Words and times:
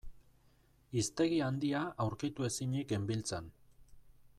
Hiztegi 1.01 1.37
handia 1.49 1.83
aurkitu 2.07 2.49
ezinik 2.51 2.91
genbiltzan. 2.95 3.57